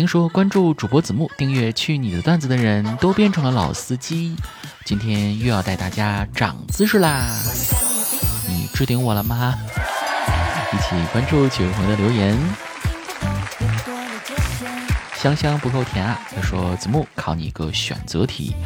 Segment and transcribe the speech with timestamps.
[0.00, 4.34] 听说关注主播子木、订阅去你的段子的人都变成了老司机，
[4.86, 7.38] 今天又要带大家长姿势啦！
[8.48, 9.54] 你置顶我了吗？
[10.72, 12.34] 一起关注几位朋友的留言。
[15.16, 16.18] 香香不够甜啊！
[16.34, 18.56] 他说：“子木考你一个选择题，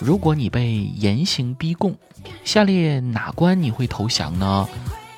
[0.00, 1.96] 如果你被严刑逼供，
[2.44, 4.68] 下列哪关你会投降呢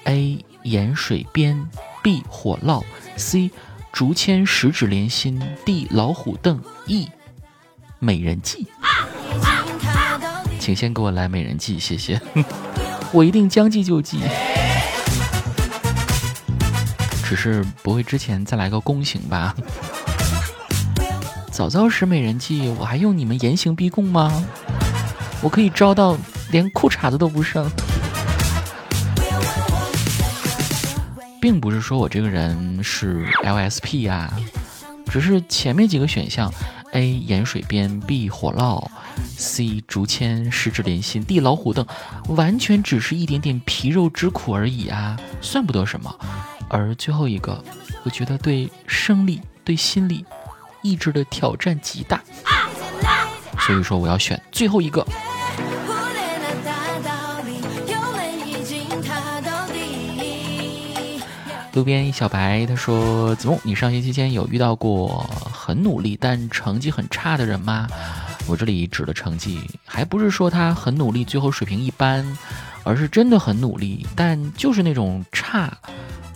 [0.05, 0.45] ？A.
[0.65, 1.67] 盐水边
[2.03, 2.23] ，B.
[2.29, 2.85] 火烙
[3.17, 3.51] ，C.
[3.97, 5.87] 竹签十指连心，D.
[5.91, 7.09] 老虎凳，E.
[7.99, 8.67] 美人计。
[10.61, 12.21] 请先给我来美人计，谢谢，
[13.11, 14.21] 我一定将计就计。
[17.25, 19.57] 只是不会之前再来个宫刑吧？”
[21.51, 24.31] 早早使美人计，我还用你们严刑逼供吗？
[25.41, 26.19] 我可以招到
[26.51, 27.67] 连裤衩子都不剩。
[31.47, 34.37] 并不是说我这个人是 LSP 啊，
[35.09, 36.53] 只是前面几个选项
[36.91, 38.85] ，A 盐水边，B 火烙
[39.37, 41.87] ，C 竹签十指连心，D 老虎凳，
[42.31, 46.13] 完全只是一点点皮肉之苦而已啊，算不得什么。
[46.69, 47.63] 而最后一个，
[48.03, 50.25] 我觉得对生理、对心理。
[50.83, 52.21] 意志的挑战极大，
[53.61, 55.07] 所以说我要选最后一个。
[61.77, 67.87] 路边一小白他说：“子木，你上学期间有遇到过很努力但成绩很差的人吗？”
[68.49, 72.27] 我这里指的成绩，还不是说他很努力最后水平一般，
[72.83, 75.71] 而是真的很努力，但就是那种差。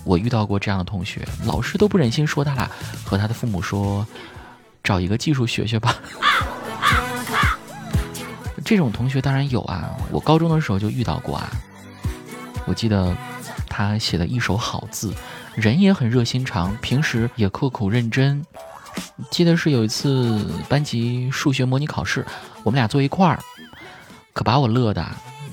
[0.05, 2.71] 我遇到过这样的同学，老师都不忍心说他了，
[3.03, 4.07] 和他的父母说。
[4.83, 5.95] 找一个技术学学吧。
[8.63, 11.51] 这种同学当然有啊，我高中的时候就遇到过啊。
[12.67, 13.15] 我记得
[13.71, 15.15] 他写了一手好字，
[15.55, 18.45] 人也很热心肠，平时也刻苦认真。
[19.31, 22.27] 记得是有一次班级数学模拟考试，
[22.65, 23.39] 我们俩坐一块儿，
[24.35, 25.07] 可把我乐的。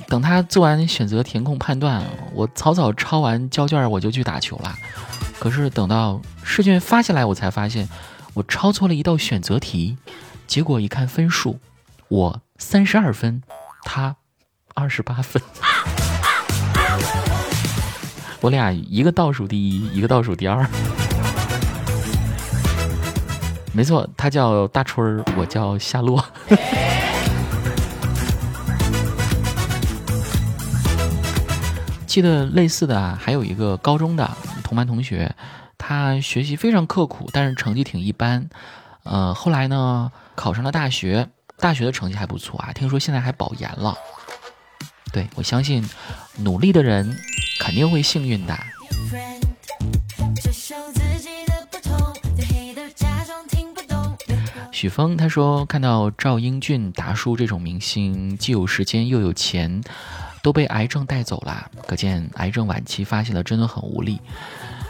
[0.10, 4.76] 等他做完选择填空判断，我草草抄完交卷，我就去打球了。
[5.40, 7.88] 可是等到试卷发下来，我才发现。
[8.34, 9.98] 我抄错了一道选择题，
[10.46, 11.60] 结果一看分数，
[12.08, 13.42] 我三十二分，
[13.84, 14.16] 他
[14.76, 15.42] 二十八分。
[18.40, 20.66] 我俩一个倒数第一，一个倒数第二。
[23.74, 26.24] 没错，他叫大春儿，我叫夏洛。
[32.06, 34.30] 记得类似的，还有一个高中的
[34.64, 35.36] 同班同学。
[35.78, 38.50] 他学习非常刻苦，但是成绩挺一般。
[39.04, 42.74] 呃，后来呢，考上了大学，大学的成绩还不错啊。
[42.74, 43.96] 听说现在还保研了。
[45.14, 45.88] 对我相信，
[46.38, 47.16] 努力的人
[47.60, 48.58] 肯定会幸运的。
[54.72, 59.82] 许峰他说，看到赵英俊、达叔这种明星，既有时间又有钱，
[60.44, 64.22] 都被癌症带走了，可见癌症晚期发现了真的很无力。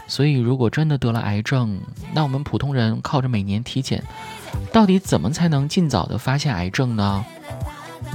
[0.06, 1.80] 所以，如果真的得了癌症，
[2.12, 4.04] 那我们普通人靠着每年体检，
[4.70, 7.24] 到底怎么才能尽早的发现癌症呢？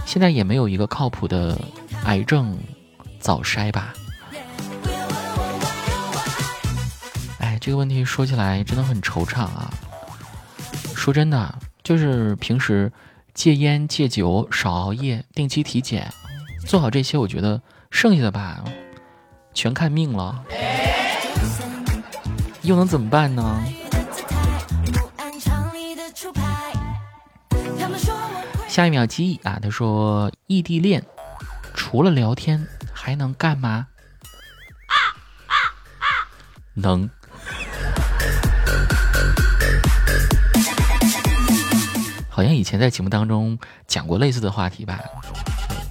[0.05, 1.59] 现在也没有一个靠谱的
[2.05, 2.55] 癌症
[3.19, 3.93] 早筛吧？
[7.63, 9.73] 这个问题说起来真的很惆怅啊。
[10.93, 12.91] 说真的，就是平时
[13.33, 16.13] 戒烟、戒酒、少熬夜、定期体检，
[16.67, 18.61] 做好这些，我觉得剩下的吧，
[19.53, 20.43] 全看命了。
[22.63, 23.63] 又能怎么办呢？
[28.67, 31.01] 下一秒记忆啊，他说异地恋
[31.73, 33.87] 除了聊天还能干嘛？
[36.73, 37.09] 能。
[42.35, 44.99] 好像以前在节目当中讲过类似的话题吧？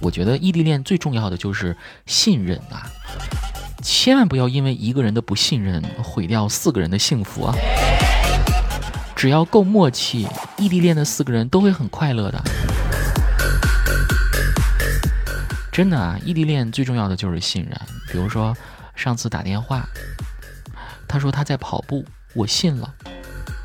[0.01, 2.83] 我觉得异地恋最重要的就是信任啊。
[3.81, 7.55] 千万不要因为一个人的不信任毁掉四个人的幸福啊！
[9.15, 12.43] 只要够默契，异地恋的四个人都会很快乐的。
[15.71, 17.71] 真的啊，异地恋最重要的就是信任。
[18.11, 18.53] 比如说
[18.95, 19.87] 上次打电话，
[21.07, 22.93] 他说他在跑步，我信了。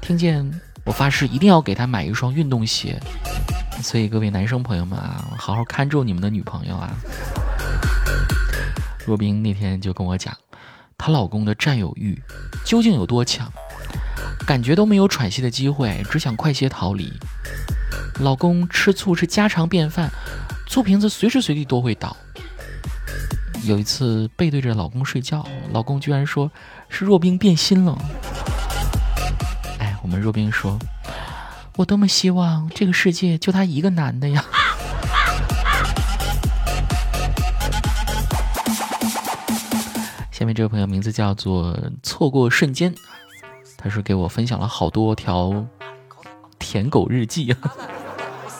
[0.00, 0.48] 听见
[0.88, 2.98] 我发誓一定要给他买一双运动鞋。
[3.82, 6.90] 所以各位男生朋友们啊，好好看住你们的女朋友啊！
[9.06, 10.34] 若冰那天就跟我讲，
[10.96, 12.18] 她老公的占有欲
[12.64, 13.52] 究竟有多强，
[14.46, 17.12] 感觉都没有喘息的机会，只想快些逃离。
[18.20, 20.10] 老公吃醋是家常便饭，
[20.66, 22.16] 醋瓶子随时随地都会倒。
[23.62, 26.50] 有一次背对着老公睡觉，老公居然说
[26.88, 27.96] 是若冰变心了。
[30.08, 30.78] 我们若冰说，
[31.76, 34.42] 我多么希望这个世界就他一个男的呀！
[40.32, 42.94] 下面这位朋友名字叫做错过瞬间，
[43.76, 45.66] 他是给我分享了好多条
[46.58, 47.52] 舔狗日记。
[47.52, 47.58] 啊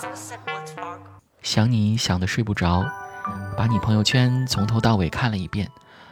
[1.43, 2.85] 想你想的睡不着，
[3.56, 5.71] 把你朋友圈从头到尾看了一遍，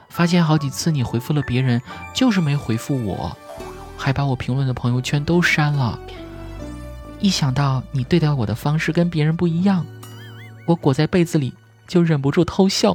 [0.09, 1.83] 发现好几次你回复了别人，
[2.15, 3.37] 就是没回复我，
[3.97, 5.99] 还把我评论的朋友圈都删了。
[7.19, 9.85] 一想到你对待我的方式跟别人不一样，
[10.67, 11.55] 我裹在被子里
[11.89, 12.95] 就忍不住偷笑。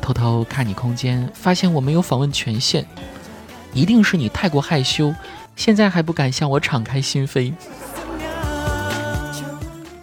[0.00, 2.86] 偷偷看你空间，发现我没有访问权限，
[3.72, 5.12] 一定是你太过害羞，
[5.56, 7.52] 现在还不敢向我敞开心扉。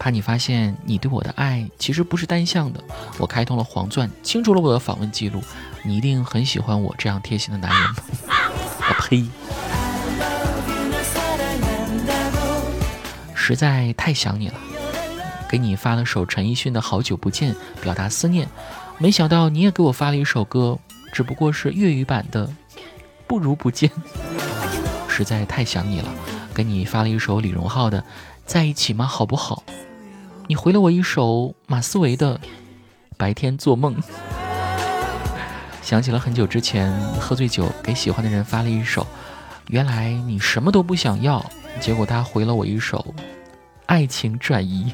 [0.03, 2.83] 怕你发现你对我的爱其实不是单向的，
[3.17, 5.41] 我开通了黄钻，清除了我的访问记录。
[5.81, 8.03] 你一定很喜欢我这样贴心的男人吧？
[8.83, 9.25] 我呸！
[13.33, 14.55] 实在太想你了，
[15.47, 18.49] 给你发了首陈奕迅的《好久不见》，表达思念。
[18.97, 20.77] 没想到你也给我发了一首歌，
[21.13, 22.45] 只不过是粤语版的
[23.25, 23.89] 《不如不见》。
[25.07, 26.09] 实在太想你了，
[26.53, 28.01] 给你发了一首李荣浩的
[28.45, 29.05] 《在一起吗？
[29.05, 29.63] 好不好？》
[30.47, 32.35] 你回了我一首马思唯的
[33.17, 33.95] 《白天做梦》。
[35.81, 39.07] 想起了很久之前喝醉酒给喜欢的人发了一首，
[39.69, 41.43] 原来你什么都不想要，
[41.79, 42.97] 结果他回了我一首
[43.85, 44.91] 《爱情转移》。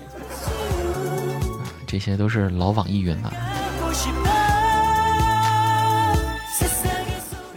[1.88, 3.34] 这些都是老网易云了。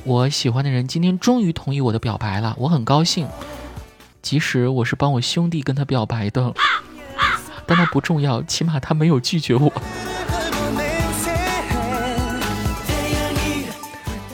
[0.05, 3.29] 我喜欢的人今天终于同意我的表白了，我很高兴。
[4.23, 6.55] 即使我是帮我兄弟跟他表白的，
[7.67, 9.73] 但那不重要，起码他没有拒绝我。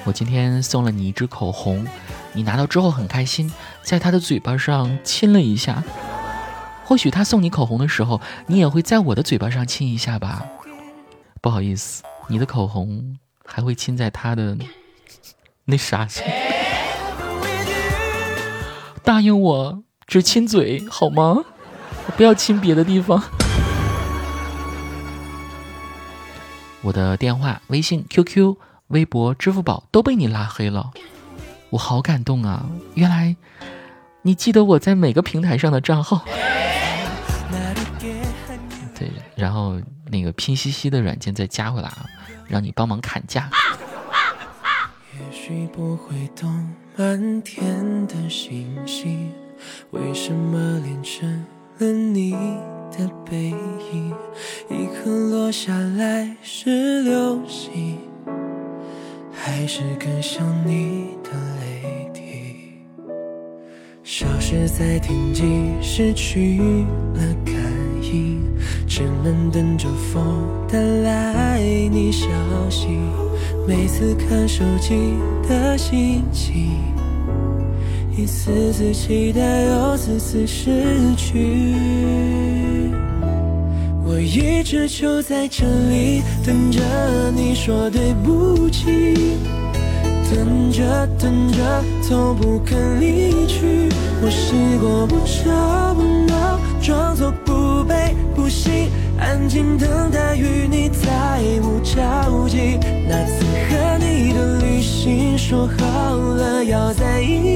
[0.04, 1.86] 我今天送了你一支口红，
[2.32, 3.52] 你拿到之后很开心，
[3.82, 5.82] 在他的嘴巴上亲了一下。
[6.84, 10.46] 或许他送你口红的时候，你也会在我的嘴巴上亲一下吧。
[11.42, 14.56] 不好意思，你的口红还会亲在他的。
[15.66, 16.24] 那啥上，
[19.04, 21.44] 答应我只亲嘴好吗？
[22.16, 23.22] 不要亲别的地方。
[26.82, 28.56] 我的电话、微信、QQ、
[28.88, 30.90] 微博、支付宝都被你拉黑了，
[31.70, 32.66] 我好感动啊！
[32.94, 33.36] 原来
[34.22, 36.24] 你记得我在每个平台上的账号。
[38.94, 42.06] 对，然后那个拼夕夕的软件再加回来啊，
[42.48, 43.50] 让你帮忙砍价。
[45.30, 49.32] 许不会懂满天的星星
[49.90, 51.44] 为什么连成
[51.78, 52.32] 了你
[52.90, 53.54] 的背
[53.92, 54.12] 影，
[54.68, 57.98] 一颗落下来是流星，
[59.32, 61.30] 还是更像你的
[61.60, 62.82] 泪滴？
[64.02, 65.44] 消失在天际，
[65.80, 66.58] 失去
[67.14, 67.54] 了感
[68.02, 68.42] 应，
[68.84, 72.26] 只能等着风带来你消
[72.68, 72.88] 息。
[73.68, 75.14] 每次看手机
[75.48, 76.72] 的心情，
[78.18, 81.38] 一次次期待，又次次失去。
[84.04, 86.80] 我一直就在这里等着
[87.36, 89.14] 你说对不起，
[90.34, 93.88] 等着等着，从不肯离去。
[94.20, 98.88] 我试过不吵不闹，装作不悲不喜。
[99.16, 102.80] 安静等待与你再无交集。
[103.08, 107.47] 那次和你的旅行，说好了要在一起，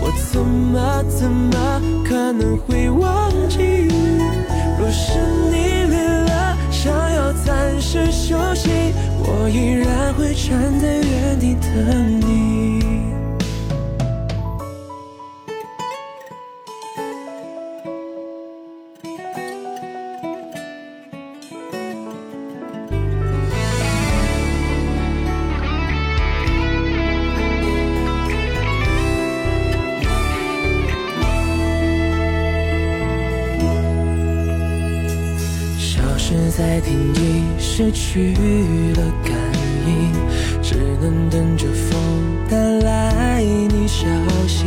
[0.00, 3.88] 我怎么怎么可能会忘记？
[4.78, 5.18] 若是
[5.50, 8.70] 你累了，想要暂时休息，
[9.18, 12.85] 我依然会站在原地等你。
[37.96, 38.34] 去
[38.94, 39.32] 了感
[39.86, 40.12] 应，
[40.62, 41.98] 只能等着风
[42.50, 44.06] 带来你消
[44.46, 44.66] 息。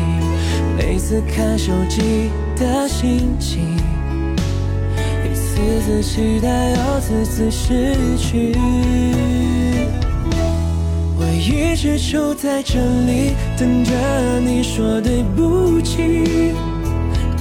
[0.76, 3.78] 每次看手机的心情，
[5.24, 8.56] 一次次期待，又次次失去。
[11.16, 13.92] 我一直就在这里等着
[14.40, 16.56] 你说对不起。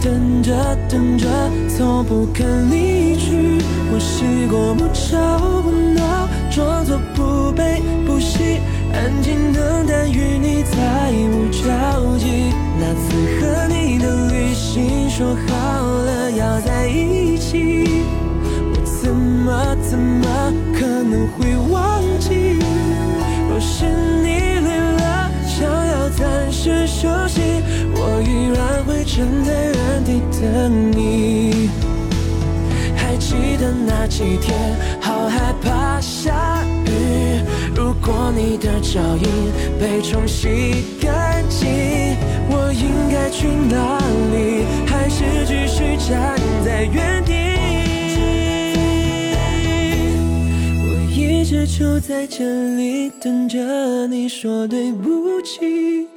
[0.00, 0.52] 等着
[0.88, 1.26] 等着，
[1.78, 8.58] 都不肯离去我试过不吵不闹装作不悲不喜
[8.92, 18.04] 安静等待与你再无交集那次和你的旅行说好了要在一起。
[18.73, 22.58] 我怎么怎么可能会忘记
[23.49, 23.85] 若是
[24.23, 24.28] 你
[24.66, 27.40] 累了想要暂时休息
[27.94, 31.27] 我依然会站在原地等你。
[33.59, 34.57] 的那几天，
[35.00, 37.43] 好害怕下雨。
[37.75, 39.29] 如果你的脚印
[39.79, 41.69] 被冲洗干净，
[42.50, 43.99] 我应该去哪
[44.33, 44.65] 里？
[44.87, 47.33] 还是继续站在原地？
[50.85, 52.45] 我一直就在这
[52.77, 56.09] 里等着你说对不起。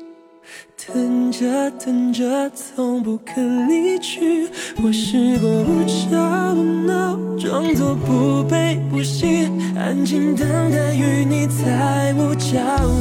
[0.93, 4.47] 等着等着，从不肯离去。
[4.83, 12.49] 我试过不吵不闹，装作不悲不喜，安静等待与你再无交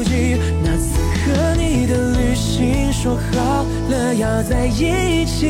[0.05, 0.37] 集。
[0.63, 5.49] 那次和你的旅行，说好了要在一起，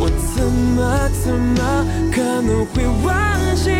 [0.00, 3.14] 我怎么怎么可能会忘
[3.54, 3.70] 记？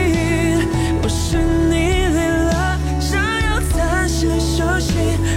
[1.03, 1.39] 我是
[1.69, 1.75] 你
[2.15, 4.93] 累了，想要暂时休息，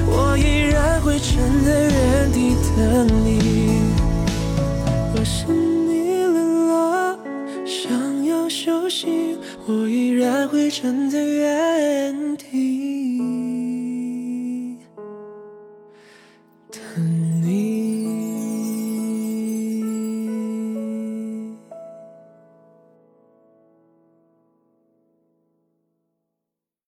[0.08, 3.82] 我依然会站在原地等你。
[5.14, 6.40] 若是你累
[6.70, 7.20] 了，
[7.66, 13.51] 想要休息，我依然会站在原地。